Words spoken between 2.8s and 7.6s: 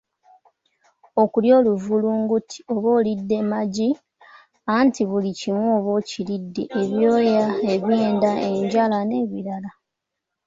olidde magi anti buli kimu oba okiridde ebyoya,